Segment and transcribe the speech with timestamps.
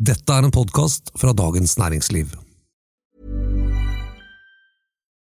[0.00, 2.26] Dette er en podkast fra Dagens Næringsliv.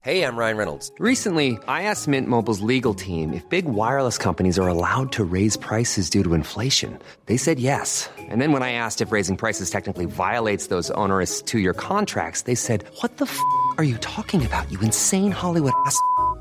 [0.02, 0.92] Hey, I'm Ryan Reynolds.
[1.00, 5.58] Recently, I asked Mint Mobile's legal team if big wireless companies are allowed to raise
[5.58, 7.00] prices due to inflation.
[7.28, 8.10] They said yes.
[8.30, 12.42] And then when I asked if raising prices technically violates those onerous two year contracts,
[12.42, 13.40] they said, What the f
[13.78, 15.98] are you talking about, you insane Hollywood ass?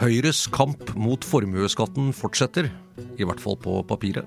[0.00, 2.70] Høyres kamp mot formuesskatten fortsetter,
[3.20, 4.24] i hvert fall på papiret.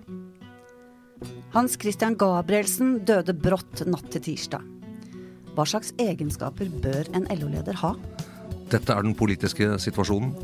[1.55, 4.61] Hans Christian Gabrielsen døde brått natt til tirsdag.
[5.57, 7.95] Hva slags egenskaper bør en LO-leder ha?
[8.69, 10.35] Dette er den politiske situasjonen.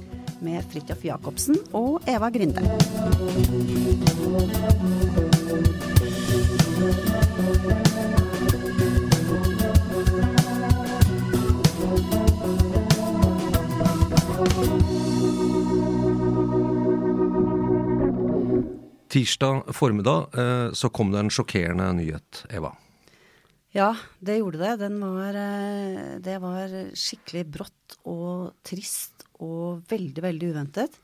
[0.41, 2.66] Med Fridtjof Jacobsen og Eva Grinde.
[19.19, 22.69] Tirsdag formiddag eh, så kom det en sjokkerende nyhet, Eva.
[23.75, 23.90] Ja,
[24.24, 24.78] det gjorde det.
[24.80, 30.96] Den var, eh, det var skikkelig brått og trist og veldig, veldig uventet.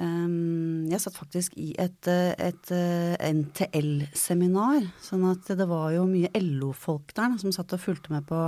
[0.00, 2.72] Um, jeg satt faktisk i et, eh, et
[3.20, 8.46] NTL-seminar, sånn at det var jo mye LO-folk der som satt og fulgte med på,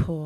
[0.00, 0.16] på,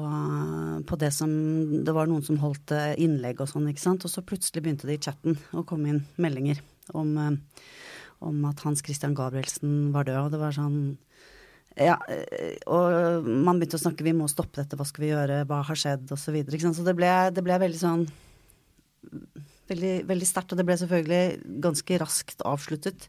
[0.86, 1.34] på det som
[1.82, 4.06] Det var noen som holdt innlegg og sånn, ikke sant.
[4.06, 6.62] Og så plutselig begynte det i chatten å komme inn meldinger
[6.94, 7.72] om, eh,
[8.20, 10.26] om at Hans Christian Gabrielsen var død.
[10.26, 10.78] Og det var sånn
[11.76, 15.42] ja, eh, og man begynte å snakke vi må stoppe dette, hva skal vi gjøre,
[15.48, 16.22] hva har skjedd, osv.
[16.24, 18.06] Så, videre, så det ble, det ble veldig sånn
[19.66, 23.08] Veldig, veldig sterkt, og det ble selvfølgelig ganske raskt avsluttet.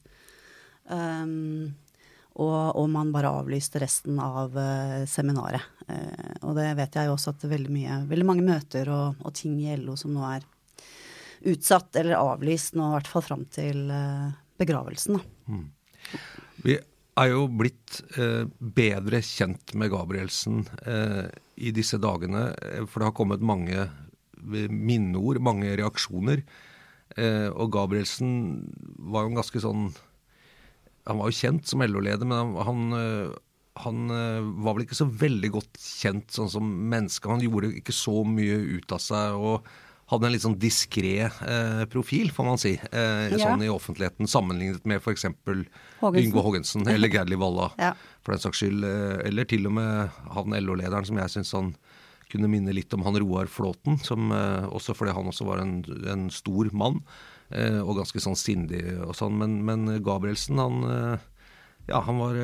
[0.90, 1.76] Um,
[2.34, 5.62] og, og man bare avlyste resten av uh, seminaret.
[5.86, 9.36] Uh, og det vet jeg jo også at veldig mye, veldig mange møter og, og
[9.38, 10.50] ting i LO som nå er
[11.46, 15.20] utsatt eller avlyst nå, i hvert fall fram til eh, begravelsen.
[15.20, 15.60] Da.
[16.66, 16.78] Vi
[17.18, 21.28] er jo blitt eh, bedre kjent med Gabrielsen eh,
[21.58, 26.44] i disse dagene, eh, for det har kommet mange eh, minneord, mange reaksjoner.
[27.18, 28.32] Eh, og Gabrielsen
[29.10, 29.86] var jo en ganske sånn
[31.08, 33.30] Han var jo kjent som LO-leder, men han, han,
[33.80, 34.10] han
[34.60, 37.30] var vel ikke så veldig godt kjent sånn som menneske.
[37.32, 39.38] Han gjorde ikke så mye ut av seg.
[39.40, 39.70] og
[40.08, 43.38] hadde en litt sånn diskré eh, profil, får man si, eh, Ja.
[43.44, 45.26] sånn i offentligheten, sammenlignet med f.eks.
[45.28, 47.94] Yngve Hågensen eller Gerli Walla, Ja.
[48.24, 48.84] for den saks skyld.
[48.88, 51.76] eh, Eller til og med han LO-lederen som jeg syns han
[52.32, 55.84] kunne minne litt om han Roar Flåten, som, eh, også fordi han også var en,
[56.08, 57.02] en stor mann,
[57.52, 59.38] eh, og ganske sånn sindig og sånn.
[59.40, 61.20] Men, men Gabrielsen, han eh,
[61.88, 62.36] Ja, han var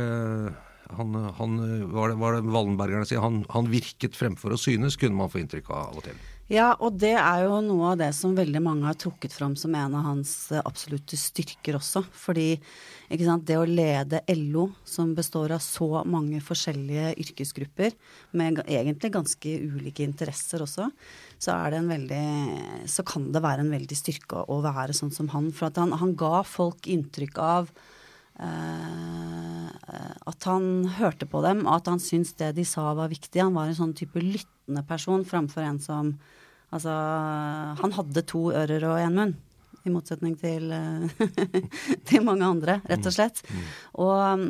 [0.94, 1.57] han, han
[1.91, 5.41] var det, var det Wallenbergerne sier, han, han virket fremfor å synes, kunne man få
[5.41, 6.16] inntrykk av av og til.
[6.51, 9.71] Ja, og det er jo noe av det som veldig mange har trukket fram som
[9.79, 12.01] en av hans eh, absolutte styrker også.
[12.11, 12.57] Fordi
[13.23, 17.95] sant, det å lede LO, som består av så mange forskjellige yrkesgrupper,
[18.35, 20.90] med egentlig ganske ulike interesser også,
[21.40, 21.55] så,
[21.87, 22.28] veldig,
[22.91, 25.47] så kan det være en veldig styrke å være sånn som han.
[25.55, 27.72] For han, han ga folk inntrykk av
[28.43, 29.72] eh,
[30.28, 33.39] at han hørte på dem, og at han syntes det de sa var viktig.
[33.39, 34.19] Han var en sånn type
[34.63, 36.15] lyttende person framfor en som
[36.73, 39.35] Altså, han hadde to ører og én munn.
[39.85, 40.71] i motsetning til,
[42.07, 43.43] til mange andre, rett og slett.
[43.51, 43.65] Mm.
[43.99, 44.43] Og,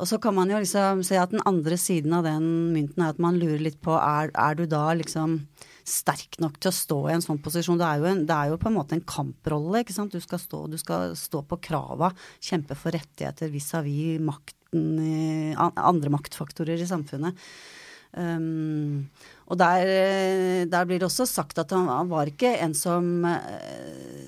[0.00, 3.12] og, så kan man jo liksom se at den andre siden av den mynten er
[3.12, 5.36] at man lurer litt på er, er du da liksom
[5.84, 7.78] sterk nok til å stå i en sånn posisjon.
[7.78, 10.16] Det er jo, en, det er jo på en måte en kamprolle, ikke sant.
[10.16, 12.10] Du skal stå, du skal stå på krava,
[12.40, 17.36] kjempe for rettigheter vis-à-vis -vis makten, andre maktfaktorer i samfunnet.
[18.14, 19.10] Um,
[19.50, 19.88] og der,
[20.70, 23.26] der, blir det også sagt at han, han var ikke en som,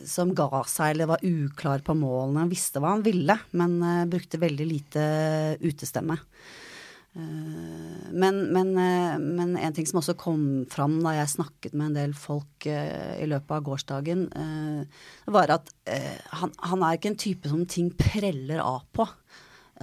[0.05, 2.43] som, ga seg eller var uklar på målene.
[2.45, 5.05] Han visste hva han ville, men uh, brukte veldig lite
[5.65, 6.19] utestemme.
[7.17, 12.13] Men, men, men, en ting som også kom fram da jeg snakket med en del
[12.13, 14.27] folk i løpet av gårsdagen,
[15.25, 15.73] var at
[16.43, 19.09] han, han, er ikke en type som ting preller av på.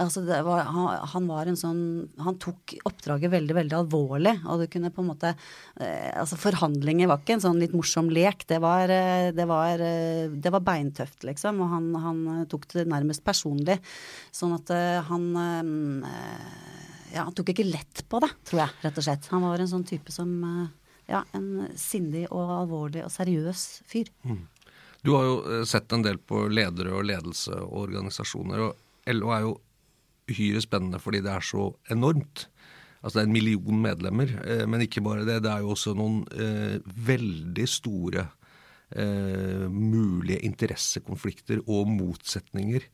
[0.02, 1.82] Altså var, han, han, var en sånn
[2.18, 4.32] Han tok oppdraget veldig, veldig alvorlig.
[4.50, 8.08] Og du kunne på en måte eh, Altså forhandlinger var ikke en sånn litt morsom
[8.10, 8.42] lek.
[8.50, 11.60] Det var, eh, det var, eh, det var beintøft, liksom.
[11.62, 13.78] Og han, han, tok det nærmest personlig.
[14.34, 15.26] Sånn at eh, han
[17.14, 19.28] Ja, han tok ikke lett på det, tror jeg, rett og slett.
[19.30, 20.32] Han var en sånn type som
[21.06, 24.10] Ja, en sindig og alvorlig og seriøs fyr.
[24.24, 24.40] Mm.
[25.04, 28.64] Du har jo sett en del på ledere og ledelse og organisasjoner.
[28.64, 29.54] og LO er jo
[30.30, 32.48] uhyre spennende fordi det er så enormt.
[33.04, 35.42] Altså det er en million medlemmer, eh, men ikke bare det.
[35.44, 36.78] Det er jo også noen eh,
[37.08, 38.24] veldig store
[38.96, 42.86] eh, mulige interessekonflikter og motsetninger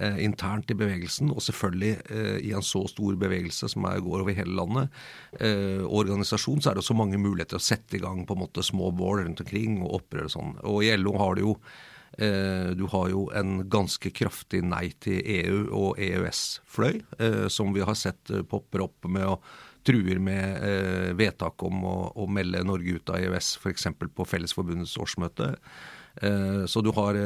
[0.00, 1.32] eh, internt i bevegelsen.
[1.32, 5.00] Og selvfølgelig eh, i en så stor bevegelse som er, går over hele landet,
[5.40, 8.66] eh, organisasjon, så er det også mange muligheter å sette i gang på en måte
[8.66, 10.54] små bål rundt omkring og opprør og sånn.
[10.68, 11.56] Og i LO har det jo
[12.16, 17.98] du har jo en ganske kraftig nei til EU og EØS-fløy, eh, som vi har
[17.98, 19.38] sett eh, popper opp med å
[19.84, 20.62] truer med
[21.18, 23.90] vedtak om å, å, melde Norge ut av EØS, f.eks.
[24.16, 25.50] på Fellesforbundets årsmøte.
[26.64, 27.18] Så du har,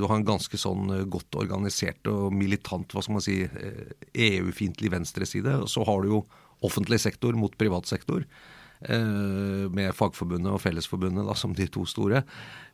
[0.00, 3.36] du har, en ganske sånn godt organisert og militant hva skal man si,
[4.16, 5.58] EU-fiendtlig venstreside.
[5.60, 6.22] Og så har du jo
[6.64, 8.24] offentlig sektor mot privat sektor.
[8.84, 12.20] Eh, med Fagforbundet og Fellesforbundet da, som de to store.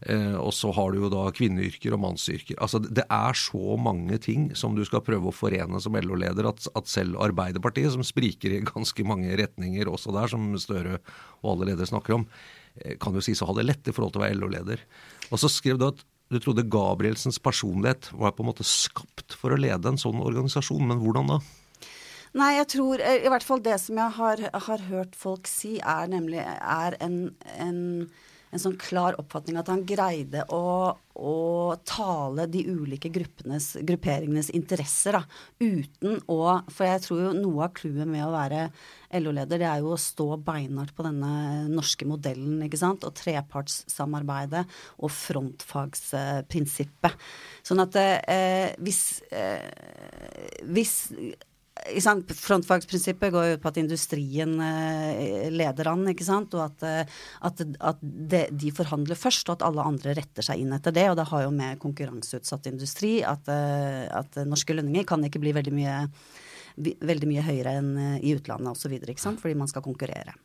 [0.02, 2.58] Eh, og så har du jo da kvinneyrker og mannsyrker.
[2.58, 6.66] Altså Det er så mange ting som du skal prøve å forene som LO-leder, at,
[6.74, 10.98] at, selv Arbeiderpartiet, som spriker i ganske mange retninger også der, som Støre
[11.42, 12.26] og alle ledere snakker om,
[12.82, 14.82] eh, kan jo sies å ha det lett i forhold til å være LO-leder.
[15.30, 16.02] Og så skrev du at
[16.32, 20.82] du trodde Gabrielsens personlighet var på en måte skapt for å lede en sånn organisasjon,
[20.88, 21.42] men hvordan da?
[22.38, 25.76] Nei, jeg tror eh, i hvert fall det som jeg har, har hørt folk si,
[25.78, 28.08] er nemlig er en, en,
[28.48, 31.34] en, sånn klar oppfatning at han greide å, å
[31.84, 35.22] tale de ulike grupperingenes interesser, da,
[35.60, 38.72] uten å For jeg tror jo noe av clouet med å være
[39.20, 44.64] LO-leder, det er jo å stå beinhardt på denne norske modellen, ikke sant, og trepartssamarbeidet
[45.04, 47.12] og frontfagsprinsippet.
[47.60, 49.68] Sånn at eh, hvis, eh,
[50.64, 51.12] hvis
[51.82, 56.54] Frontfagsprinsippet går jo på at industrien eh, leder an, ikke sant?
[56.56, 57.16] og at, eh,
[57.48, 61.08] at, at de, de, forhandler først, og at alle andre retter seg inn etter det.
[61.10, 65.54] Og det har jo med konkurranseutsatt industri at, eh, at norske lønninger kan ikke bli
[65.58, 65.98] veldig mye,
[66.78, 67.92] veldig mye høyere enn
[68.22, 68.96] i utlandet osv.,
[69.42, 70.36] fordi man skal konkurrere.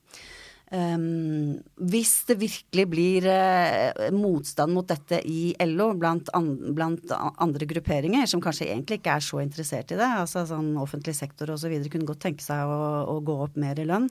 [0.67, 7.67] Um, hvis det virkelig blir uh, motstand mot dette i LO blant, an, blant, andre
[7.69, 11.71] grupperinger, som kanskje egentlig ikke er så interessert i det, altså sånn offentlig sektor osv.
[11.87, 12.79] kunne godt tenke seg å,
[13.13, 14.09] å, gå opp mer i lønn,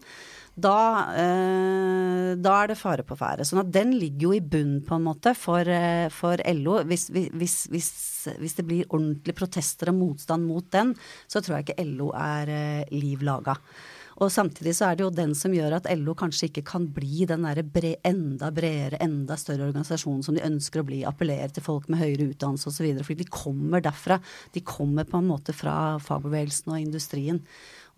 [0.57, 0.79] da,
[1.13, 3.45] uh, da, er det fare på ferde.
[3.45, 6.79] Sånn at den ligger jo i bunnen, på en måte, for, uh, for LO.
[6.89, 7.91] Hvis, hvis, hvis,
[8.33, 10.97] hvis, det blir ordentlige protester og motstand mot den,
[11.29, 12.57] så tror jeg ikke LO er
[12.97, 13.59] liv laga.
[14.17, 17.27] Og samtidig så er det jo den som gjør at LO kanskje ikke kan bli
[17.29, 21.03] den derre bre, enda bredere, enda større organisasjonen som de ønsker å bli.
[21.09, 23.03] Appellere til folk med høyere utdannelse osv.
[23.05, 24.17] Fordi de kommer derfra.
[24.55, 27.43] De kommer på en måte fra fagbevegelsen og industrien.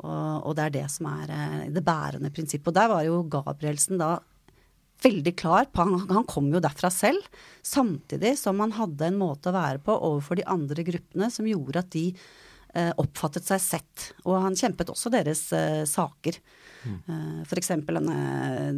[0.03, 2.73] Og, og det er det som er eh, det bærende prinsippet.
[2.73, 4.17] Og der var jo Gabrielsen da
[5.05, 7.31] veldig klar på han, han kom jo derfra selv.
[7.63, 11.85] Samtidig som han hadde en måte å være på overfor de andre gruppene som gjorde
[11.85, 12.09] at de
[13.01, 14.11] oppfattet seg sett.
[14.29, 16.37] Og han kjempet også deres uh, saker.
[16.85, 16.99] Mm.
[17.07, 17.69] Eh, F.eks.
[17.87, 18.17] denne,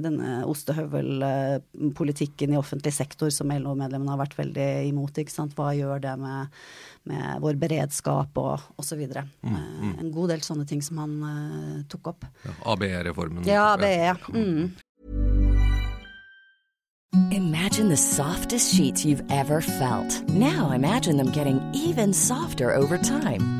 [0.01, 5.19] denne ostehøvelpolitikken i offentlig sektor som LO-medlemmene har vært veldig imot.
[5.21, 5.55] ikke sant?
[5.59, 6.47] Hva gjør det med,
[7.11, 9.01] med vår beredskap og osv.
[9.07, 9.15] Mm,
[9.53, 9.95] eh, mm.
[10.05, 12.23] En god del sånne ting som han uh, tok opp.
[12.45, 13.43] Ja, ABE-reformen.
[13.49, 14.15] Ja, ABE.
[14.35, 14.65] Mm.
[17.35, 20.29] Imagine the softest sheets you've ever felt.
[20.29, 23.60] Now imagine them getting even softer over time.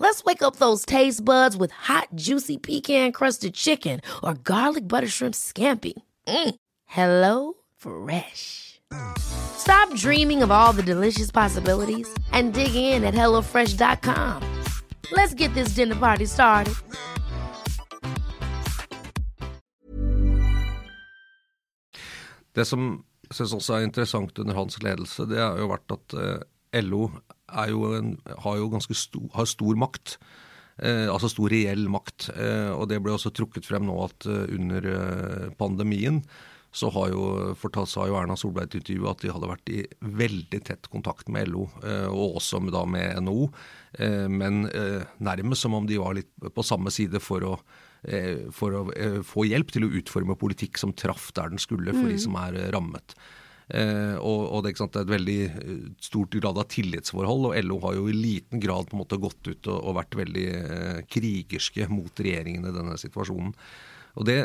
[0.00, 5.34] Let's wake up those taste buds with hot, juicy pecan-crusted chicken or garlic butter shrimp
[5.34, 5.94] scampi.
[6.26, 6.54] Mm.
[6.86, 8.80] Hello Fresh.
[9.18, 14.42] Stop dreaming of all the delicious possibilities and dig in at HelloFresh.com.
[15.12, 16.74] Let's get this dinner party started.
[22.54, 23.04] Det som
[23.38, 27.37] jeg også er interessant under hans ledelse, det har jo vært at eh, LO er
[27.72, 28.12] jo en,
[28.44, 30.18] har jo ganske stor, har stor makt.
[30.78, 32.30] Eh, altså stor reell makt.
[32.36, 36.22] Eh, og det ble også trukket frem nå at eh, under eh, pandemien
[36.78, 37.22] så har jo,
[37.56, 39.78] fortalt, sa jo Erna Solberg i et intervju at de hadde vært i
[40.20, 43.48] veldig tett kontakt med LO, eh, og også med, da med NHO.
[44.04, 44.68] Eh, men
[45.24, 47.58] nærmest som om de var litt på samme side for å
[48.54, 48.80] for å
[49.26, 52.54] få hjelp til å utforme politikk som traff der den skulle for de som er
[52.70, 53.16] rammet.
[53.68, 57.58] Eh, og, og det, sant, det er et veldig eh, stort grad av tillitsforhold, og
[57.66, 60.46] LO har jo i liten grad på en måte gått ut og, og vært veldig
[60.56, 63.52] eh, krigerske mot regjeringen i denne situasjonen.
[64.18, 64.38] Og det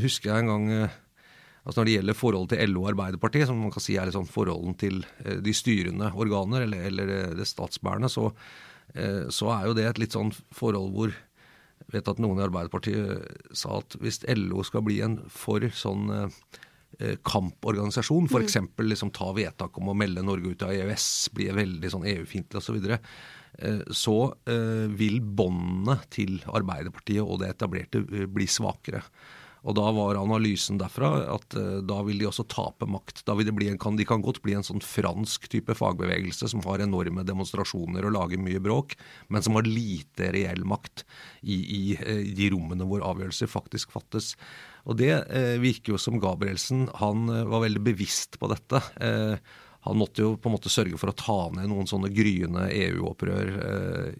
[0.00, 0.68] husker jeg en gang
[1.68, 4.16] altså Når det gjelder forholdet til LO og Arbeiderpartiet, som man kan si er litt
[4.16, 5.02] sånn forholdet til
[5.44, 8.30] de styrende organer, eller, eller det statsbærende, så,
[9.34, 13.52] så er jo det et litt sånn forhold hvor jeg vet at noen i Arbeiderpartiet
[13.52, 16.08] sa at hvis LO skal bli en for sånn
[17.22, 18.56] kamporganisasjon, f.eks.
[18.82, 22.70] Liksom ta vedtak om å melde Norge ut av EØS, bli veldig sånn EU-fiendtlig osv.,
[22.70, 23.00] så, videre,
[23.58, 24.16] eh, så
[24.50, 29.04] eh, vil båndene til Arbeiderpartiet og det etablerte eh, bli svakere.
[29.66, 33.24] Og da var analysen derfra at eh, da vil de også tape makt.
[33.26, 36.50] Da vil det bli en, kan, De kan godt bli en sånn fransk type fagbevegelse
[36.52, 38.94] som har enorme demonstrasjoner og lager mye bråk,
[39.28, 41.04] men som har lite reell makt
[41.42, 44.34] i, i, i de rommene hvor avgjørelser faktisk fattes.
[44.88, 48.80] Og det eh, virker jo som Gabrielsen han eh, var veldig bevisst på dette.
[49.04, 49.56] Eh,
[49.88, 53.52] han måtte jo på en måte sørge for å ta ned noen sånne gryende EU-opprør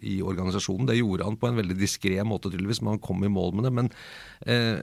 [0.07, 0.87] i organisasjonen.
[0.87, 3.67] Det gjorde han på en veldig diskré måte, tydeligvis, men han kom i mål med
[3.67, 3.73] det.
[3.75, 3.91] Men,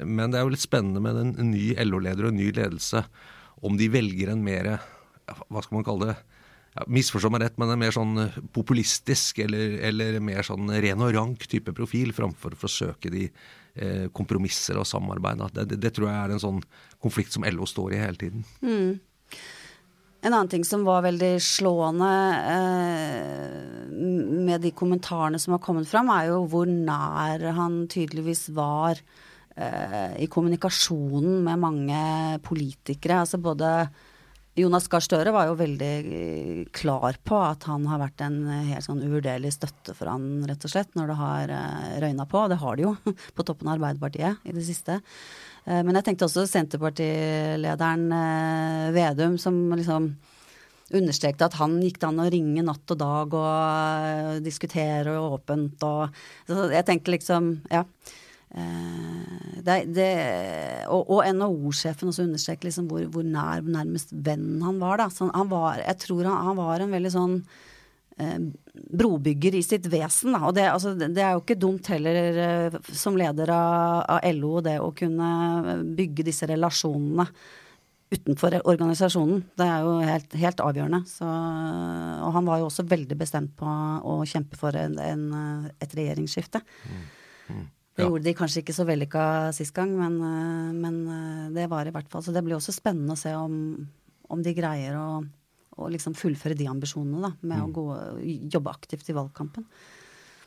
[0.05, 3.03] men det er jo litt spennende med en ny LO-leder og en ny ledelse,
[3.67, 4.69] om de velger en mer
[5.25, 6.19] Hva skal man kalle det?
[6.77, 8.19] Ja, Misforstå meg rett, men en mer sånn
[8.53, 14.07] populistisk eller, eller mer sånn ren og rank type profil, framfor å forsøke de eh,
[14.17, 15.41] kompromisser og samarbeid.
[15.57, 16.65] Det, det, det tror jeg er en sånn
[17.03, 18.45] konflikt som LO står i hele tiden.
[20.27, 22.11] En annen ting som var veldig slående
[22.51, 23.87] eh,
[24.47, 29.01] med de kommentarene som har kommet fram, er jo hvor nær han tydeligvis var
[29.55, 32.03] eh, i kommunikasjonen med mange
[32.45, 33.23] politikere.
[33.23, 33.71] Altså både
[34.57, 38.71] Jonas Gahr Støre var jo veldig eh, klar på at han har vært en eh,
[38.71, 42.47] helt sånn uvurderlig støtte for han, rett og slett, når det har eh, røyna på.
[42.49, 42.95] Det har det jo
[43.37, 45.03] på toppen av Arbeiderpartiet i det siste.
[45.67, 48.05] Men jeg tenkte også Senterpartilederen
[48.95, 50.05] Vedum, som liksom
[50.95, 55.83] understrekte at han gikk det an å ringe natt og dag og diskutere diskutere åpent
[55.89, 57.83] og jeg tenkte liksom, ja.
[58.55, 60.11] Eh, det, det,
[60.93, 65.03] og og NHO-sjefen også understreker liksom hvor, hvor nær, nærmest venn han var.
[65.03, 65.09] da.
[65.11, 67.37] Så han var, jeg tror han, han var en veldig sånn
[68.23, 68.39] eh,
[69.03, 70.37] brobygger i sitt vesen.
[70.37, 70.47] Da.
[70.47, 74.59] Og det, altså, det, er jo ikke dumt heller eh, som leder av, av LO
[74.65, 77.29] det å kunne bygge disse relasjonene
[78.07, 79.41] utenfor organisasjonen.
[79.59, 81.01] Det er jo helt, helt avgjørende.
[81.11, 85.25] Så, og han var jo også veldig bestemt på å kjempe for en, en,
[85.83, 86.63] et regjeringsskifte.
[87.97, 88.09] Det Ja.
[88.11, 91.91] gjorde de kanskje ikke så vellykka sist gang, men, eh, men eh, det var i
[91.95, 93.87] hvert fall Så det blir også spennende å se om,
[94.29, 95.25] om de greier å,
[95.79, 97.87] å liksom fullføre de ambisjonene, da, med å gå,
[98.53, 99.65] jobbe aktivt i valgkampen.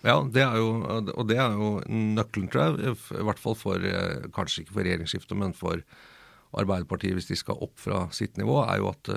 [0.03, 0.69] Ja, det er jo,
[1.11, 2.95] og det er jo nøkkelen, tror jeg.
[3.19, 5.81] I hvert fall for, eh, kanskje ikke for regjeringsskiftet, men for
[6.55, 9.09] Arbeiderpartiet, hvis de skal opp fra sitt nivå, er jo at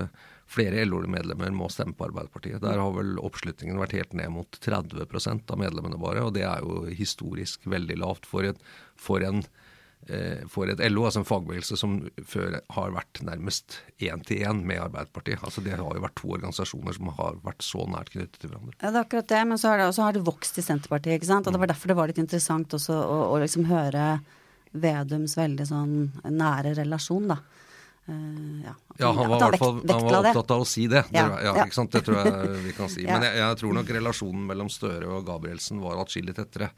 [0.51, 2.61] flere LO-medlemmer må stemme på Arbeiderpartiet.
[2.63, 5.05] Der har vel oppslutningen vært helt ned mot 30
[5.49, 8.61] av medlemmene bare, og det er jo historisk veldig lavt for, et,
[9.01, 9.41] for, en,
[10.09, 11.97] eh, for et LO, altså en fagbevegelse som
[12.29, 15.41] før har vært nærmest én til én med Arbeiderpartiet.
[15.47, 18.77] Altså Det har jo vært to organisasjoner som har vært så nært knyttet til hverandre.
[18.83, 21.33] Ja, det er akkurat det, men så har det, har det vokst i Senterpartiet, ikke
[21.33, 21.49] sant.
[21.49, 24.21] Og det var derfor det var litt interessant også å, å liksom høre
[24.73, 25.97] Vedums veldig sånn
[26.33, 27.43] nære relasjon, da.
[28.09, 28.75] Uh, ja.
[28.99, 29.13] ja.
[29.13, 31.05] han var, vekt, fall, han var opptatt av å si det.
[31.13, 31.93] det ja, Ikke sant?
[31.95, 33.05] Det tror jeg vi kan si.
[33.09, 36.73] Men jeg, jeg, tror nok relasjonen mellom Støre og Gabrielsen var atskillig tettere.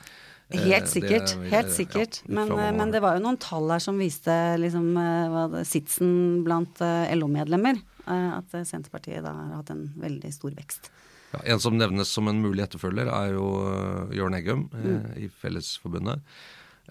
[0.52, 1.32] Eh, helt sikkert.
[1.32, 2.20] Det, helt sikkert.
[2.28, 4.90] Men, eh, men, det var jo noen tall her som viste liksom,
[5.64, 6.10] sitsen
[6.44, 6.82] blant
[7.16, 7.80] LO-medlemmer.
[8.04, 10.90] At Senterpartiet da har hatt en veldig stor vekst.
[11.40, 13.46] en som nevnes som en mulig etterfølger, er jo
[14.12, 15.00] Jørn Eggum mm.
[15.24, 16.20] i Fellesforbundet.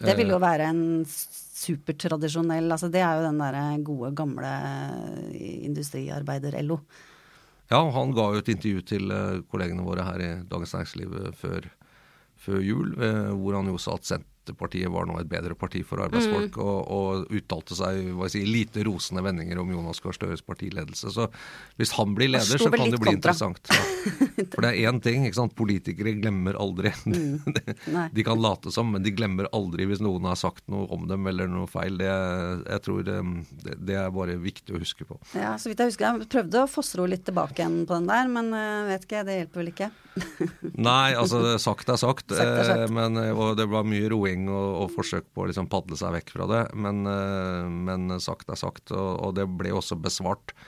[0.02, 4.52] Det vil jo være en supertradisjonell altså Det er jo den derre gode, gamle
[5.70, 6.80] industriarbeider-LO.
[7.72, 11.70] Ja, han ga jo et intervju til eh, kollegene våre her i Dagens Næringsliv før,
[12.46, 16.04] før jul, eh, hvor han jo sa at Senterpartiet var nå et bedre parti for
[16.04, 16.62] arbeidsfolk, mm.
[16.62, 21.14] og, og, uttalte seg hva jeg lite rosende vendinger om Jonas Gahr Støres partiledelse.
[21.16, 21.30] Så
[21.80, 23.32] hvis han blir leder, så kan det bli kontra.
[23.32, 23.72] interessant.
[23.72, 23.84] Ja.
[24.54, 25.56] For det er én ting, ikke sant?
[25.58, 26.92] politikere glemmer aldri.
[27.08, 27.42] Mm.
[28.16, 31.28] de kan late som, men de glemmer aldri hvis noen har sagt noe om dem
[31.30, 31.98] eller noe feil.
[32.02, 33.18] Det, jeg tror det,
[33.80, 35.20] det er bare viktig å huske på.
[35.38, 38.32] Ja, så vidt jeg husker, jeg prøvde å fossro litt tilbake igjen på den der,
[38.32, 39.92] men uh, vet ikke, det hjelper vel ikke?
[40.88, 42.30] Nei, altså sagt er sagt.
[42.30, 42.86] sagt, er sagt.
[42.86, 46.16] Eh, men, og det var mye roing og, og forsøk på å liksom padle seg
[46.18, 46.64] vekk fra det.
[46.78, 50.64] Men, eh, men sagt er sagt, og, og, det ble også besvart eh,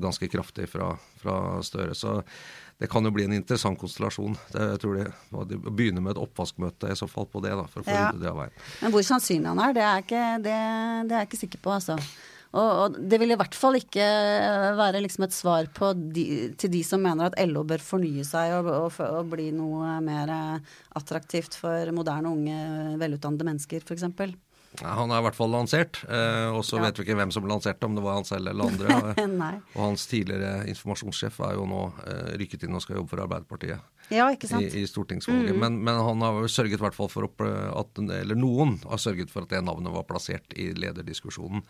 [0.00, 0.90] ganske kraftig fra,
[1.22, 1.94] fra, Støre.
[1.96, 2.18] Så
[2.78, 4.36] det kan jo bli en interessant konstellasjon.
[4.52, 5.06] Det, jeg tror det,
[5.52, 8.12] de begynner med et oppvaskmøte i så fall på det, da, for å få ja.
[8.18, 8.62] det av veien.
[8.82, 10.60] Men hvor sannsynlig han er, det er, ikke, det,
[11.08, 11.98] det er jeg ikke sikker på, altså.
[12.54, 14.04] Og, og, det vil i hvert fall ikke
[14.78, 15.66] være liksom et svar
[16.14, 16.24] de,
[16.60, 20.30] til de som mener at LO bør fornye seg og, og, og bli noe mer
[20.94, 24.06] attraktivt for moderne, unge, velutdannede mennesker, f.eks.
[24.82, 26.88] Han er i hvert fall lansert, eh, og så ja.
[26.88, 28.96] vet vi ikke hvem som lanserte, om det var han selv eller andre.
[29.76, 34.10] og hans tidligere informasjonssjef er jo nå eh, rykket inn og skal jobbe for Arbeiderpartiet
[34.12, 34.66] ja, ikke sant?
[34.66, 35.54] i, i stortingsvalget.
[35.54, 35.60] Mm.
[35.62, 39.54] Men, men, han har sørget hvert fall for at Eller noen har sørget for at
[39.54, 41.62] det navnet var plassert i lederdiskusjonen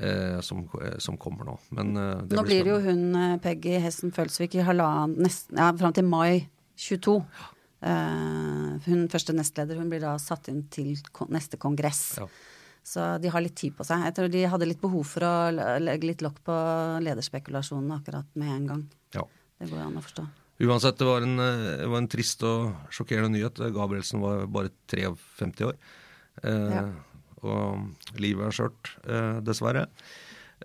[0.00, 0.64] eh, som,
[0.98, 1.58] som, kommer nå.
[1.76, 5.94] Men, eh, nå blir blir jo hun eh, Peggy Hessen Følsvik i halvannen ja, fram
[5.94, 7.20] til mai 22.
[7.20, 7.52] Ja.
[7.78, 10.96] Uh, hun første nestleder hun blir da satt inn til
[11.30, 12.18] neste kongress.
[12.18, 12.26] Ja.
[12.88, 14.02] Så de har litt tid på seg.
[14.08, 15.34] Jeg tror de hadde litt behov for å
[15.82, 16.56] legge litt lokk på
[17.04, 18.84] lederspekulasjonene akkurat med en gang.
[19.14, 19.26] Ja.
[19.60, 20.24] Det går an å forstå.
[20.64, 23.60] Uansett, det var en, det var en trist og sjokkerende nyhet.
[23.76, 25.76] Gabrielsen var bare 53 år.
[26.40, 26.82] Uh, ja.
[27.44, 29.84] Og livet er skjørt, uh, dessverre.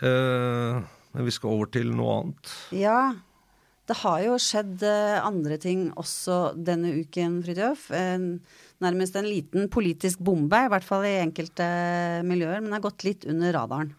[0.01, 2.55] men vi skal over til noe annet.
[2.73, 3.11] Ja,
[3.89, 7.89] det har jo skjedd eh, andre ting også denne uken, Fridtjof.
[8.83, 11.67] Nærmest en liten politisk bombe, i hvert fall i enkelte
[12.27, 13.93] miljøer, men har gått litt under radaren.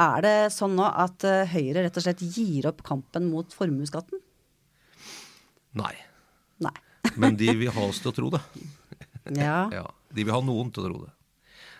[0.00, 4.22] Er det sånn nå at eh, Høyre rett og slett gir opp kampen mot formuesskatten?
[5.76, 5.94] Nei.
[6.64, 6.74] Nei.
[7.20, 8.44] men de vil ha oss til å tro det.
[9.38, 9.68] Ja.
[9.78, 9.84] ja.
[10.10, 11.12] De vil ha noen til å tro det.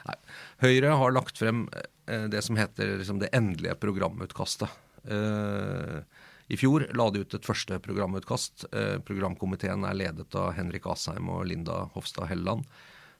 [0.06, 0.14] Nei.
[0.62, 4.70] Høyre har lagt frem eh, det som heter liksom, det endelige programutkastet.
[5.02, 6.04] Uh,
[6.48, 8.66] i fjor la de ut et første programutkast.
[8.72, 12.66] Eh, programkomiteen er ledet av Henrik Asheim og Linda Hofstad Helleland.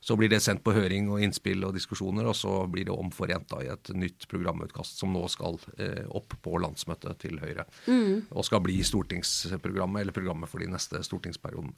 [0.03, 3.55] Så blir det sendt på høring og innspill og diskusjoner, og så blir det omforent
[3.63, 7.69] i et nytt programutkast som nå skal eh, opp på landsmøtet til Høyre.
[7.87, 8.27] Mm.
[8.35, 11.71] Og skal bli stortingsprogrammet, eller programmet for de neste stortingsperioden.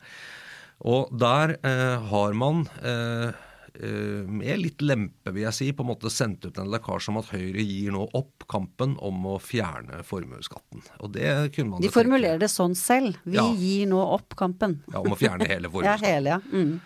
[0.88, 3.30] Og der eh, har man Eh,
[3.74, 7.32] med litt lempe, vil jeg si, på en måte sendt ut en lekkasje om at
[7.34, 10.84] Høyre gir nå opp kampen om å fjerne formuesskatten.
[11.02, 13.18] Og det kunne man De formulerer det sånn selv.
[13.26, 13.48] Vi ja.
[13.58, 14.78] gir nå opp kampen.
[14.92, 16.06] Ja, om å fjerne hele formuesskatten.
[16.06, 16.40] ja, hele, ja.
[16.54, 16.78] Mm.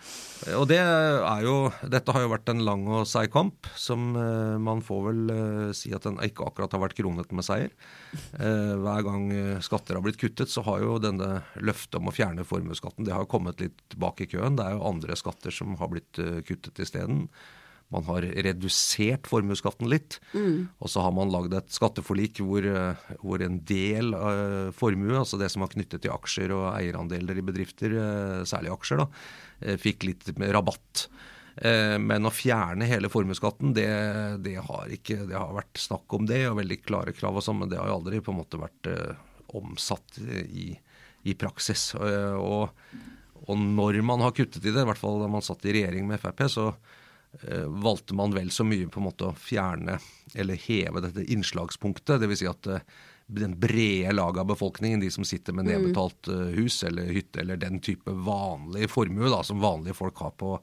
[0.55, 1.55] Og det er jo
[1.91, 5.75] Dette har jo vært en lang og seig kamp, som uh, man får vel uh,
[5.75, 7.73] si at den ikke akkurat har vært kronet med seier.
[8.37, 9.27] Uh, hver gang
[9.65, 13.29] skatter har blitt kuttet, så har jo denne løftet om å fjerne formuesskatten det har
[13.29, 14.57] kommet litt bak i køen.
[14.59, 17.25] Det er jo andre skatter som har blitt kuttet isteden.
[17.89, 20.19] Man har redusert formuesskatten litt.
[20.37, 20.69] Mm.
[20.77, 22.65] Og så har man lagd et skatteforlik hvor,
[23.23, 27.45] hvor en del av formue, altså det som er knyttet til aksjer og eierandeler i
[27.49, 27.95] bedrifter,
[28.49, 29.48] særlig aksjer, da, Eh,
[29.81, 31.07] fikk litt rabatt.
[31.61, 33.89] Eh, men å fjerne hele formuesskatten, det,
[34.45, 37.59] det, har ikke Det har vært snakk om det, og veldig klare krav og sånn,
[37.63, 39.17] men det har jo aldri på en måte vært uh,
[39.59, 40.71] omsatt i,
[41.27, 41.91] i praksis.
[41.99, 42.69] Og,
[43.43, 46.07] og, når man har kuttet i det, i hvert fall da man satt i regjering
[46.07, 46.67] med Frp, så
[47.41, 49.97] eh, valgte man vel så mye på en måte å fjerne
[50.37, 52.21] eller heve dette innslagspunktet.
[52.21, 52.43] Dvs.
[52.43, 52.85] Si at eh,
[53.29, 57.59] den brede laget av befolkningen, de som sitter med nedbetalt eh, hus eller hytte eller
[57.61, 60.55] den type vanlig formue da, som vanlige folk har på,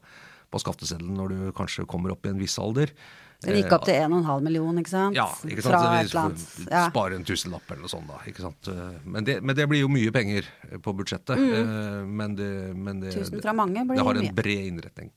[0.51, 2.91] på skatteseddelen når du kanskje kommer opp i en viss alder.
[3.37, 5.13] Det gikk opp til 1,5 million, ikke sant?
[5.15, 5.75] Ja, ikke sant?
[5.75, 6.45] Fra Så et eller annet.
[6.89, 8.17] Spare en tusenlapp eller noe sånt, da.
[8.25, 8.69] ikke sant?
[9.05, 10.47] Men det, men det blir jo mye penger
[10.81, 11.37] på budsjettet.
[11.37, 12.15] Mm.
[12.17, 13.21] Men det, men det, Mm.
[13.21, 14.25] Tusen fra mange blir det har en.
[14.31, 14.35] Mm.
[14.41, 15.11] bred innretning.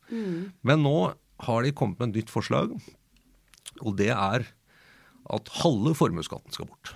[0.60, 0.94] Men nå
[1.46, 2.76] har de kommet med et nytt forslag,
[3.80, 4.44] og det er
[5.30, 6.92] at halve formuesskatten skal bort.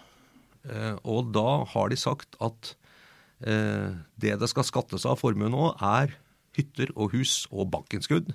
[0.64, 2.74] Eh, Og da har de sagt at
[3.44, 6.16] eh, det det skal skattes av formue nå, er
[6.56, 8.32] hytter og hus og bankinnskudd.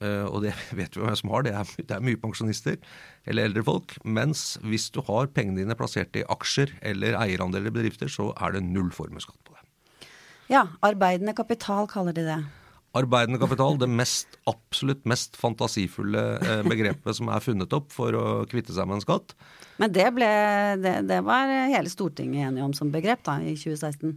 [0.00, 2.78] Eh, og det vet vi hvem som har, det er, det er mye pensjonister
[3.26, 3.94] eller eldre folk.
[4.04, 8.56] Mens hvis du har pengene dine plassert i aksjer eller eierandeler i bedrifter, så er
[8.56, 9.62] det null formuesskatt på det.
[10.50, 12.42] ja, arbeidende kapital kaller de det.
[12.94, 18.24] Arbeidende kapital, det mest, absolutt mest fantasifulle eh, begrepet som er funnet opp for å
[18.50, 19.34] kvitte seg med en skatt.
[19.82, 20.30] Men det, ble,
[20.78, 24.14] det, det var hele Stortinget enige om som begrep da, i 2016.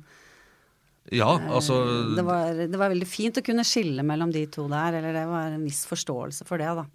[1.16, 1.80] Ja, altså
[2.18, 5.26] Det var, det var veldig fint å kunne skille mellom de to der, eller det
[5.30, 6.86] var en viss forståelse for det, da.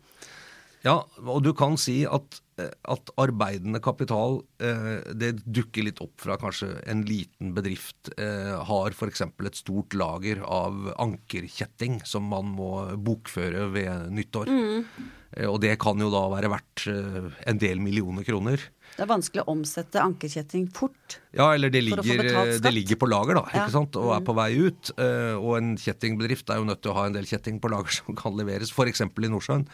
[0.82, 6.16] Ja, og du kan si at, eh, at arbeidende kapital eh, det dukker litt opp
[6.24, 9.22] fra kanskje en liten bedrift eh, har f.eks.
[9.22, 14.50] et stort lager av ankerkjetting som man må bokføre ved nyttår.
[14.50, 18.66] Eh, og det kan jo da være verdt en del millioner kroner.
[18.92, 21.16] Det er vanskelig å omsette ankerkjetting fort.
[21.32, 23.62] Ja, eller det ligger, det ligger på lager, da, Ja.
[23.62, 24.90] ikke sant, og er på vei ut.
[24.98, 27.94] Eh, og en kjettingbedrift er jo nødt til å ha en del kjetting på lager
[28.02, 29.00] som kan leveres, f.eks.
[29.00, 29.64] i Nordsjøen.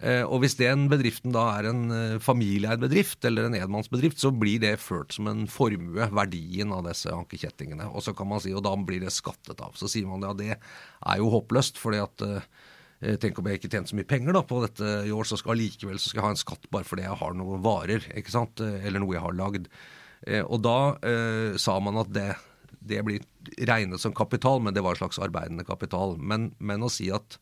[0.00, 4.32] Eh, og hvis den bedriften da er en eh, familieeid bedrift eller en enmannsbedrift, så
[4.32, 7.90] blir det ført som en formue, verdien av disse ankekjettingene.
[7.92, 9.76] Og så kan man si, og da blir det skattet av.
[9.76, 12.50] Så sier man ja, det er jo håpløst, fordi at eh,
[13.00, 15.56] Tenk om jeg ikke tjente så mye penger da på dette i år, så skal
[15.56, 18.60] likevel så skal jeg ha en skatt bare fordi jeg har noen varer, ikke sant,
[18.60, 19.70] eller noe jeg har lagd.
[20.42, 20.74] Og da
[21.08, 22.26] eh, sa man at det,
[22.92, 23.24] det blir
[23.56, 26.18] regnet som kapital, men det var en slags arbeidende kapital.
[26.20, 27.38] Men, men å si at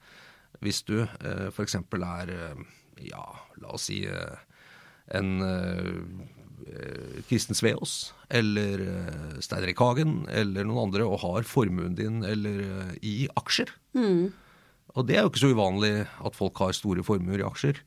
[0.65, 1.77] hvis du eh, f.eks.
[1.79, 2.63] er, eh,
[3.09, 3.23] ja,
[3.63, 4.41] la oss si eh,
[5.19, 5.93] en eh,
[7.29, 8.83] Kristen Sveås eller
[9.41, 13.71] Stein Erik Hagen eller noen andre og har formuen din eller i aksjer.
[14.99, 17.79] Og det er jo ikke så uvanlig at folk har store formuer i aksjer.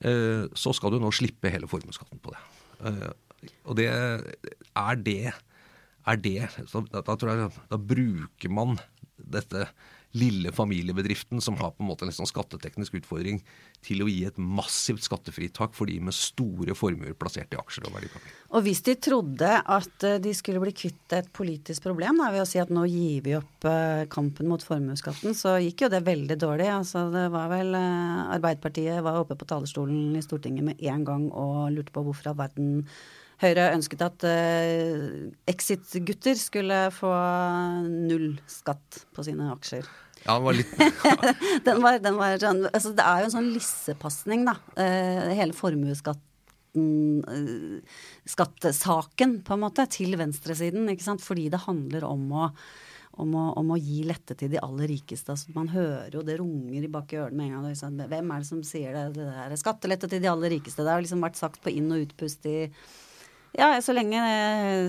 [0.00, 2.40] Eh, så skal du nå slippe hele formuesskatten på det.
[2.88, 5.20] Eh, og det er det
[6.06, 8.78] er det så da, da tror jeg da bruker man
[9.16, 9.66] dette
[10.16, 13.42] lille familiebedriften som har på en måte en sånn skatteteknisk utfordring,
[13.84, 17.96] til å gi et massivt skattefritak for de med store formuer plassert i aksjer og
[17.98, 18.32] verdipapir.
[18.56, 22.44] Og hvis de trodde at eh, de skulle bli kvitt et politisk problem da, ved
[22.44, 26.04] å si at nå gir vi opp eh, kampen mot formuesskatten, så gikk jo det
[26.06, 26.70] veldig dårlig.
[26.72, 31.28] Altså det var vel eh, Arbeiderpartiet var oppe på talerstolen i Stortinget med en gang
[31.30, 32.82] og lurte på hvorfor all verden
[33.36, 37.10] Høyre ønsket at uh, Exit-gutter skulle få
[37.84, 39.84] null skatt på sine aksjer.
[40.26, 40.72] Ja, det var litt
[41.66, 44.56] Den var, den var sånn, altså det er jo en sånn lissepasning, da.
[44.82, 46.24] Eh, hele formuesskatten
[46.76, 50.88] eh, skattesaken, på en måte, til venstresiden.
[50.92, 51.24] ikke sant?
[51.24, 52.50] Fordi det handler om å,
[53.22, 55.34] om å, om å gi lette til de aller rikeste.
[55.34, 57.66] Altså, man hører jo det runger i bak i ørene med en gang.
[57.70, 57.98] Liksom.
[58.12, 59.06] Hvem er det som sier det?
[59.16, 60.84] det der, skattelette til de aller rikeste.
[60.84, 62.58] Det har liksom vært sagt på inn- og utpust i
[63.56, 64.20] ja, så lenge,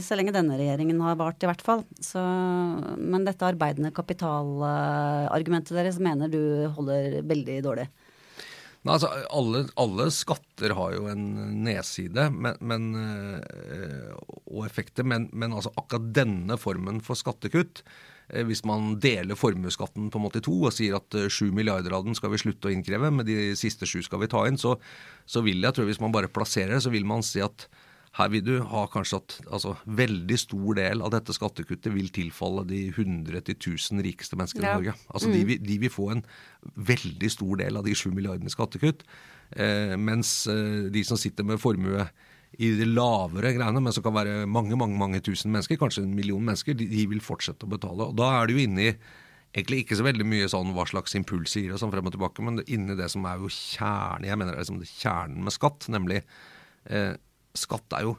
[0.04, 1.86] så lenge denne regjeringen har vart, i hvert fall.
[2.04, 2.20] Så,
[3.00, 7.88] men dette arbeidende kapitalargumentet deres mener du holder veldig dårlig.
[8.88, 11.24] Nei, altså, alle, alle skatter har jo en
[11.66, 14.14] nedside men, men, øh,
[14.46, 17.82] og effekter, men, men altså akkurat denne formen for skattekutt
[18.30, 21.50] eh, hvis man deler formuesskatten på en måte i to og sier at eh, sju
[21.58, 24.46] milliarder av den skal vi slutte å innkreve, men de siste sju skal vi ta
[24.48, 24.78] inn, så,
[25.26, 27.68] så vil jeg, tror jeg, hvis man bare plasserer det, så vil man si at
[28.18, 32.64] her vil du ha kanskje at altså, veldig stor del av dette skattekuttet vil tilfalle
[32.70, 34.72] de 100 til 1000 rikeste menneskene Ja.
[34.74, 34.96] i Norge.
[35.14, 36.24] Altså, de, vil- de vil få en
[36.76, 39.04] veldig stor del av de 7 milliardene i skattekutt.
[39.56, 42.08] Eh, mens eh, de som sitter med formue
[42.58, 46.16] i de lavere greiene, men som kan være mange mange, mange tusen mennesker, kanskje en
[46.18, 48.08] million mennesker, de, de vil fortsette å betale.
[48.10, 48.96] Og Da er du inne i
[49.58, 52.42] egentlig ikke så veldig mye sånn hva slags impuls gir og sånn frem og tilbake,
[52.44, 55.88] men inni det som er jo kjernen, jeg mener det er liksom kjernen med skatt,
[55.94, 56.24] nemlig
[56.90, 57.14] eh,
[57.60, 58.16] skatt er jo,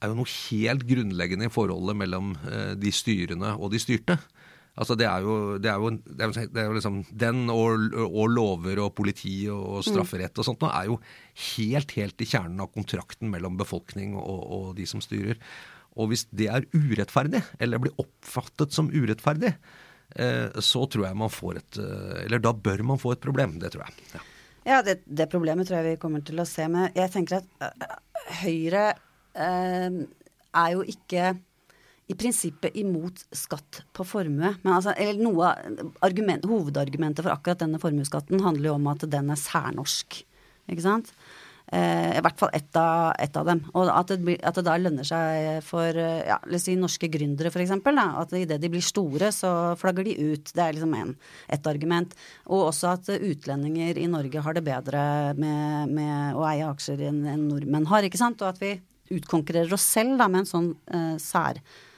[0.00, 4.18] er jo noe helt grunnleggende i forholdet mellom eh, de styrende og de styrte.
[4.74, 7.44] Altså det er jo, det er jo, det er jo, det er jo liksom Den
[7.52, 10.96] og, og lover og politi og strafferett og sånt nå er jo
[11.54, 15.38] helt, helt i kjernen av kontrakten mellom befolkning og, og de som styrer.
[15.94, 19.52] Og hvis det er urettferdig, eller blir oppfattet som urettferdig,
[20.18, 23.60] eh, så tror jeg man får et eh, Eller da bør man få et problem.
[23.62, 24.08] Det tror jeg.
[24.16, 24.24] Ja.
[24.64, 26.66] Ja, det, det, problemet tror jeg vi kommer til å se.
[26.72, 27.98] Men jeg tenker at uh,
[28.40, 28.86] Høyre
[29.36, 29.98] eh,
[30.54, 31.34] er jo ikke
[32.08, 34.54] i prinsippet imot skatt på formue.
[34.62, 35.52] Men altså, noe
[36.04, 40.22] argument, Hovedargumentet for akkurat denne formuesskatten handler jo om at den er særnorsk.
[40.72, 41.12] Ikke sant?
[41.72, 43.62] Eh, I hvert fall ett av, et av, dem.
[43.72, 47.52] Og at det, at det, da lønner seg for ja, la oss si norske gründere
[47.52, 47.72] f.eks.
[47.72, 50.52] At idet de blir store, så flagger de ut.
[50.52, 51.14] Det er liksom en,
[51.48, 52.12] et argument.
[52.50, 55.06] Og også at utlendinger i Norge har det bedre
[55.40, 58.04] med, med å eie aksjer enn en nordmenn har.
[58.04, 58.44] ikke sant?
[58.44, 58.76] Og at vi
[59.14, 61.93] utkonkurrerer oss selv da, med en sånn eh, sær Eh,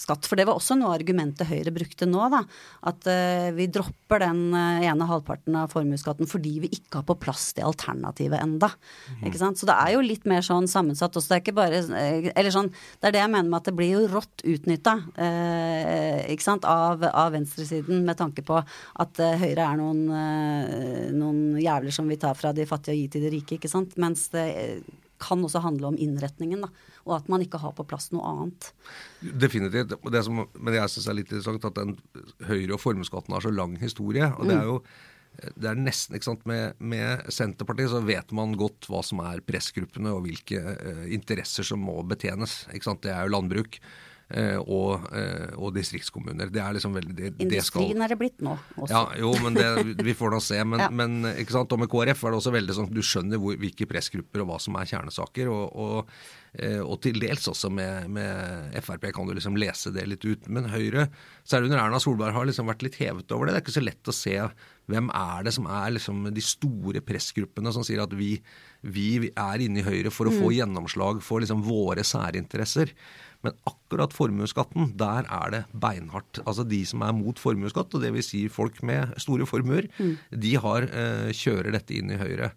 [0.00, 0.26] skatt.
[0.26, 2.22] For det var også noe argumentet Høyre brukte nå.
[2.32, 2.42] da,
[2.88, 7.18] At uh, vi dropper den uh, ene halvparten av formuesskatten fordi vi ikke har på
[7.22, 8.72] plass det alternativet enda.
[9.10, 9.28] Mm.
[9.30, 9.60] ikke sant?
[9.60, 11.30] Så det er jo litt mer sånn sammensatt også.
[11.30, 11.82] Det er ikke bare
[12.34, 14.96] Eller sånn, det er det jeg mener med at det blir jo rått utnytta
[16.30, 20.02] ikke sant, av, av, venstresiden med tanke på at Høyre er noen,
[21.16, 23.58] noen jævler som vi tar fra de fattige og gir til de rike.
[23.58, 23.96] ikke sant?
[24.00, 24.46] Mens det
[25.20, 26.66] kan også handle om innretningen.
[26.66, 28.72] da og at man ikke har på plass noe annet.
[29.20, 29.94] Definitivt.
[30.12, 31.96] Det som, men jeg syns det er litt interessant at den
[32.48, 34.28] Høyre- og formuesskatten har så lang historie.
[34.36, 34.82] og det er jo
[35.56, 39.40] det er nesten, ikke sant, med, med, Senterpartiet så vet man godt hva som er
[39.46, 42.64] pressgruppene og hvilke uh, interesser som må betjenes.
[42.74, 43.78] ikke sant, Det er jo landbruk.
[44.30, 46.52] Uh, og, uh, og, distriktskommuner.
[46.54, 48.92] Det er liksom veldig det, Industrien det er det blitt nå også.
[48.92, 50.60] Ja, jo, men det, vi får nå se.
[50.70, 50.90] Men, ja.
[50.94, 53.88] men, ikke sant, og med KrF er det også veldig sånn du skjønner hvor, hvilke
[53.90, 55.50] pressgrupper og hva som er kjernesaker.
[55.50, 60.06] og, og Eh, og til dels også med, med, Frp kan du liksom lese det
[60.10, 60.48] litt ut.
[60.50, 61.06] Men Høyre,
[61.46, 63.54] særlig under Erna Solberg, har liksom vært litt hevet over det.
[63.54, 64.36] Det er ikke så lett å se
[64.90, 68.32] hvem er det som er liksom de store pressgruppene som sier at vi,
[68.82, 70.56] vi er inne i Høyre for å få mm.
[70.58, 72.90] gjennomslag for liksom våre særinteresser.
[73.46, 76.42] Men akkurat formuesskatten, der er det beinhardt.
[76.44, 78.30] Altså De som er mot formuesskatt, og dvs.
[78.30, 80.14] Si folk med store formuer, mm.
[80.44, 82.52] de har, eh, kjører dette inn i Høyre.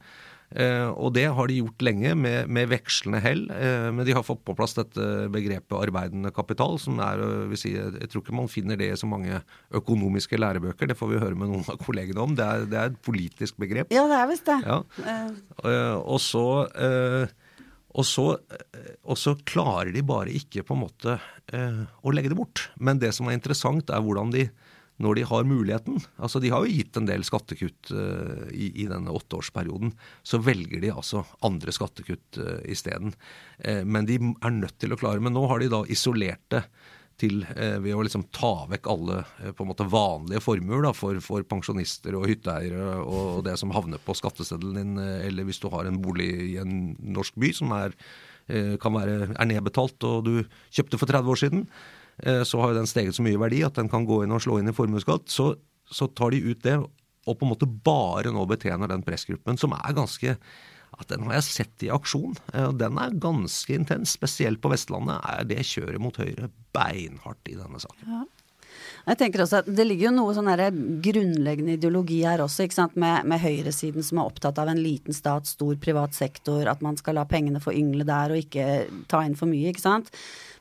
[0.53, 3.45] Eh, og det har de gjort lenge, med, med vekslende hell.
[3.55, 7.73] Eh, men de har fått på plass dette begrepet arbeidende kapital, som er vil si,
[7.73, 9.41] Jeg tror ikke man finner det i så mange
[9.73, 12.35] økonomiske lærebøker, det får vi høre med noen av kollegene om.
[12.37, 13.93] Det er, det er et politisk begrep.
[13.93, 14.59] Ja, det er visst det.
[14.67, 14.81] Ja.
[15.63, 15.97] Uh.
[16.03, 16.45] Og så
[17.93, 18.25] og så,
[19.05, 21.17] og så, klarer de bare ikke på en måte
[21.53, 22.63] å legge det bort.
[22.81, 24.47] Men det som er interessant, er hvordan de
[25.01, 25.99] når de har muligheten.
[26.21, 29.93] Altså De har jo gitt en del skattekutt eh, i, i, denne åtteårsperioden.
[30.23, 33.15] Så velger de altså andre skattekutt eh, isteden.
[33.57, 36.63] Eh, men de er nødt til å klare Men nå har de da isolert det
[37.21, 39.21] til uh, ved å liksom ta vekk alle
[39.53, 44.01] på en måte vanlige formuer da, for, for, pensjonister og hytteeiere og, det som havner
[44.01, 47.97] på skatteseddelen din, eller hvis du har en bolig i en norsk by som er,
[48.81, 50.33] kan være, er nedbetalt og du
[50.73, 51.67] kjøpte for 30 år siden.
[52.17, 54.43] Eh, så har jo den steget så mye verdi at den kan gå inn og
[54.43, 55.31] slå inn i formuesskatt.
[55.31, 55.53] Så,
[55.89, 56.77] så, tar de ut det
[57.23, 60.35] og på en måte bare nå betjener den pressgruppen, som er ganske
[60.99, 62.37] at Den har jeg sett i aksjon.
[62.53, 64.15] Eh, og Den er ganske intens.
[64.17, 68.07] Spesielt på Vestlandet er det kjøret mot Høyre beinhardt i denne saken.
[68.09, 68.23] Ja.
[69.03, 70.47] Jeg tenker også at Det ligger jo noe sånn
[71.03, 72.95] grunnleggende ideologi her også, ikke sant?
[72.99, 76.95] Med, med høyresiden som er opptatt av en liten stat, stor privat sektor, at man
[76.99, 78.67] skal la pengene få yngle der og ikke
[79.11, 79.73] ta inn for mye.
[79.73, 80.11] ikke sant?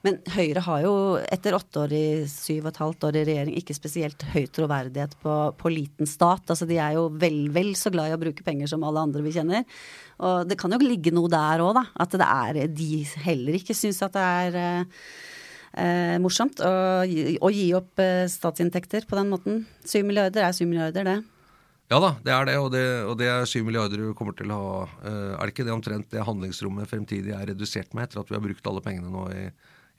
[0.02, 3.58] Men Høyre har jo etter åtte år i syv og et halvt år i regjering
[3.60, 6.42] ikke spesielt høy troverdighet på, på liten stat.
[6.50, 9.22] Altså de er jo vel, vel så glad i å bruke penger som alle andre
[9.22, 9.62] vi kjenner.
[10.22, 11.86] Og det kan jo ligge noe der òg, da.
[12.02, 12.90] At det er de
[13.22, 14.90] heller ikke syns at det er
[15.78, 19.62] eh, morsomt å, å, gi opp eh, statsinntekter på den måten.
[19.84, 21.18] Syv milliarder er syv milliarder, det.
[21.92, 24.52] Ja da, det er det, og det, og det er syv milliarder du kommer til
[24.54, 24.80] å ha.
[25.04, 28.38] Eh, er det ikke det omtrent det handlingsrommet fremtidig er redusert med etter at vi
[28.38, 29.46] har brukt alle pengene nå i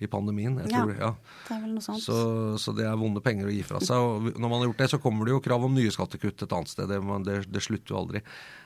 [0.02, 0.58] i pandemien.
[0.64, 1.12] Jeg tror, ja,
[1.48, 2.04] det er vel noe sånt.
[2.04, 2.18] Så,
[2.62, 4.02] så, det er vonde penger å gi fra seg.
[4.02, 6.56] Og når man har gjort det, så kommer det jo krav om nye skattekutt et
[6.58, 6.90] annet sted.
[6.92, 8.24] Det, det, det slutter jo aldri.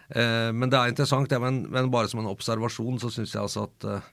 [0.09, 1.33] Eh, men det er interessant.
[1.33, 4.07] Ja, men, men, bare som en observasjon så syns jeg altså at eh,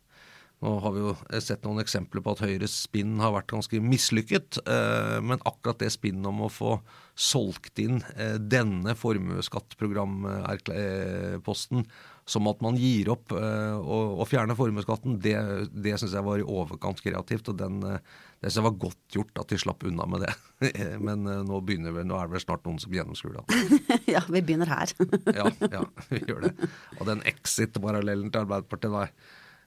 [0.62, 4.58] nå har vi jo sett noen eksempler på at Høyres spinn har vært ganske mislykket.
[4.64, 6.80] Eh, men akkurat det spinnet om å få
[7.14, 11.84] solgt inn eh, denne formuesskattprogramposten
[12.24, 15.36] som at man gir opp eh, og, og fjerner formuesskatten, det,
[15.74, 17.48] det syns jeg var i overkant kreativt.
[17.52, 20.32] og den, Det synes jeg var godt gjort at de slapp unna med det.
[21.10, 23.44] Men nå, vi, nå er det vel snart noen som gjennomskuer det.
[24.16, 24.88] ja, vi begynner her.
[25.28, 26.56] ja, ja, vi gjør det.
[26.96, 29.12] Og den exit-parallellen til Arbeiderpartiet, nei.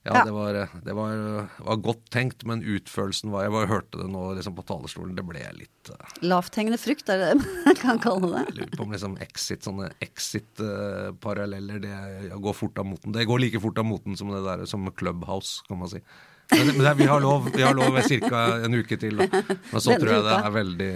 [0.08, 1.24] Ja, det, var, det var,
[1.58, 5.16] var, godt tenkt, men utførelsen var Jeg bare hørte det nå liksom på talerstolen.
[5.18, 8.46] Det ble litt uh, Lavthengende frukt, er det det man kan kalle det?
[8.48, 11.92] Jeg lurer på om liksom exit, sånne exit-paralleller uh,
[12.24, 13.16] det går fort av moten.
[13.16, 16.04] Det går like fort av moten som det der som Clubhouse, kan man si.
[16.52, 18.44] Men, men det, vi har lov, vi har lov ca.
[18.64, 19.20] en uke til.
[19.20, 19.42] Da.
[19.74, 20.92] Men så tror jeg det er veldig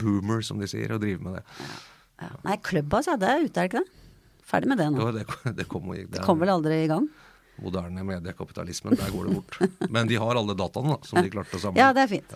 [0.00, 1.44] boomer, som de sier, å drive med det.
[2.22, 2.30] Ja.
[2.46, 4.00] Nei, Clubhouse, ja, det er ute, er det ikke det?
[4.44, 5.00] Ferdig med det nå.
[5.02, 5.24] Jo, det,
[5.58, 5.92] det kom.
[5.92, 7.08] Det Det kom vel aldri i gang?
[7.62, 8.96] Moderne mediekapitalismen.
[8.98, 9.58] Der går det bort.
[9.90, 11.80] Men de har alle dataene da, som de klarte å samle.
[11.80, 12.34] Ja, det er fint.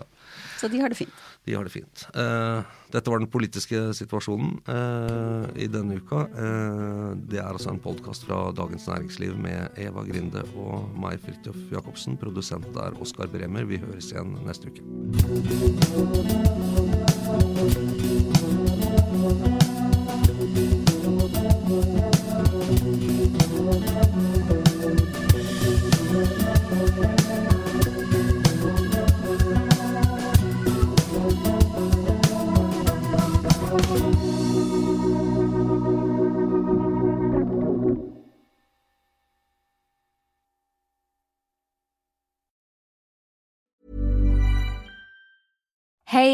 [0.59, 1.13] Så de har det fint.
[1.47, 2.05] De har det fint.
[2.15, 2.61] Uh,
[2.93, 6.25] dette var den politiske situasjonen uh, i denne uka.
[6.35, 11.59] Uh, det er altså en podkast fra Dagens Næringsliv med Eva Grinde og meg, Fridtjof
[11.73, 12.19] Jacobsen.
[12.19, 13.67] Produsent er Oskar Bremer.
[13.69, 14.81] Vi høres igjen neste uke.